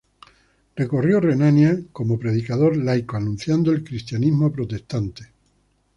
Recorrió 0.77 1.19
Renania 1.19 1.79
como 1.91 2.17
predicador 2.17 2.75
laico 2.75 3.17
anunciando 3.17 3.71
el 3.71 3.83
cristianismo 3.83 4.51
protestante. 4.51 5.29